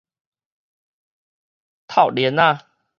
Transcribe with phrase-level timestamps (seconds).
[1.87, 2.65] 挩鍊仔